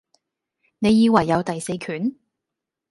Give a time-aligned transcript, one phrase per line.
[0.79, 2.15] 你以為有第四權?